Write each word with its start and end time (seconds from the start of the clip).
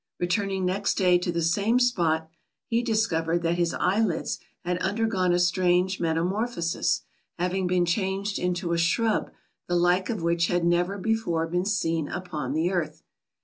Returning 0.19 0.65
next 0.65 0.95
day 0.95 1.19
to 1.19 1.31
the 1.31 1.43
same 1.43 1.77
spot, 1.79 2.27
he 2.65 2.81
discovered 2.81 3.43
that 3.43 3.59
his 3.59 3.75
eyelids 3.75 4.39
had 4.65 4.79
undergone 4.81 5.31
a 5.31 5.37
strange 5.37 5.99
metamorphosis, 5.99 7.03
having 7.37 7.67
been 7.67 7.85
changed 7.85 8.39
into 8.39 8.73
a 8.73 8.79
shrub 8.79 9.29
the 9.67 9.75
like 9.75 10.09
of 10.09 10.23
which 10.23 10.47
had 10.47 10.65
never 10.65 10.97
before 10.97 11.45
been 11.45 11.65
seen 11.65 12.07
upon 12.07 12.53
the 12.53 12.71
earth. 12.71 13.03